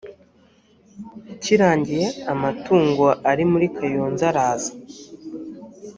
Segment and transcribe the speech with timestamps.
[1.43, 4.71] kirangiye amatungo ari muri kayonza araza